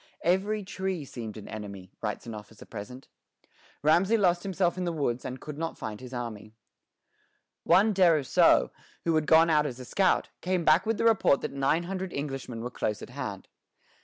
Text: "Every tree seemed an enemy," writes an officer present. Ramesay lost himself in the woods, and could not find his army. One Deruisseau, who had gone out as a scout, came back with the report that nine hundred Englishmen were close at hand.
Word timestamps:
"Every 0.23 0.63
tree 0.63 1.05
seemed 1.05 1.37
an 1.37 1.47
enemy," 1.47 1.91
writes 2.01 2.25
an 2.25 2.33
officer 2.33 2.65
present. 2.65 3.07
Ramesay 3.83 4.17
lost 4.17 4.41
himself 4.41 4.75
in 4.75 4.83
the 4.83 4.91
woods, 4.91 5.23
and 5.23 5.39
could 5.39 5.59
not 5.59 5.77
find 5.77 6.01
his 6.01 6.11
army. 6.11 6.55
One 7.65 7.93
Deruisseau, 7.93 8.71
who 9.05 9.13
had 9.13 9.27
gone 9.27 9.51
out 9.51 9.67
as 9.67 9.79
a 9.79 9.85
scout, 9.85 10.29
came 10.41 10.65
back 10.65 10.87
with 10.87 10.97
the 10.97 11.05
report 11.05 11.41
that 11.41 11.51
nine 11.53 11.83
hundred 11.83 12.13
Englishmen 12.13 12.61
were 12.63 12.71
close 12.71 13.03
at 13.03 13.11
hand. 13.11 13.47